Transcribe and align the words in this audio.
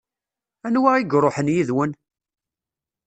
Anwa 0.67 0.91
i 0.97 1.03
iṛuḥen 1.13 1.53
yid-wen? 1.53 1.91